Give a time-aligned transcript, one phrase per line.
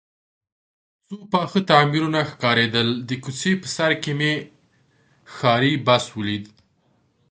[1.07, 4.33] څو پاخه تعمیرونه ښکارېدل، د کوڅې په سر کې مې
[5.35, 6.45] ښاري بس ولید.